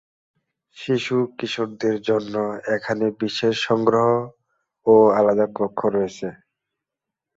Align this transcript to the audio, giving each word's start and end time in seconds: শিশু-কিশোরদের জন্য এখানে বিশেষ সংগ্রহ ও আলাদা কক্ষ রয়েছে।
শিশু-কিশোরদের 0.77 1.95
জন্য 2.01 2.33
এখানে 2.75 3.05
বিশেষ 3.21 3.55
সংগ্রহ 3.67 4.07
ও 4.85 4.93
আলাদা 5.17 5.45
কক্ষ 5.57 5.79
রয়েছে। 5.87 6.27